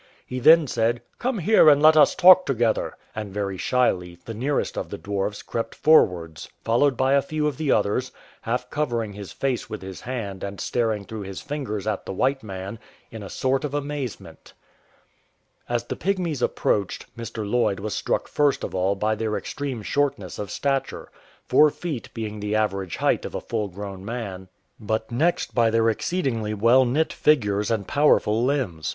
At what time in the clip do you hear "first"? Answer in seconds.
18.27-18.63